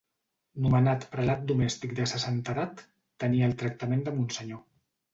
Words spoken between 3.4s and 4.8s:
el tractament de monsenyor.